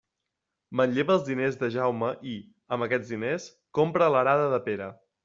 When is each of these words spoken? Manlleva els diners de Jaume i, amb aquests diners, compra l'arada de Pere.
Manlleva 0.79 1.11
els 1.15 1.27
diners 1.27 1.59
de 1.63 1.69
Jaume 1.75 2.09
i, 2.31 2.33
amb 2.79 2.87
aquests 2.87 3.13
diners, 3.15 3.47
compra 3.81 4.09
l'arada 4.15 4.49
de 4.57 4.63
Pere. 4.71 4.89